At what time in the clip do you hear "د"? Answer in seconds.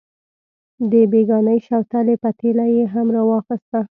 0.91-0.93